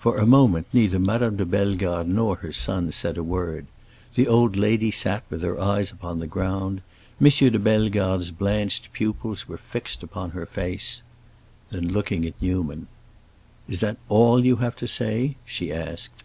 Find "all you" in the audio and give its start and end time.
14.08-14.56